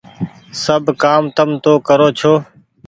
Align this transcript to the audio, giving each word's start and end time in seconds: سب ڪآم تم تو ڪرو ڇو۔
سب 0.63 0.83
ڪآم 1.03 1.23
تم 1.35 1.49
تو 1.63 1.71
ڪرو 1.87 2.07
ڇو۔ 2.19 2.33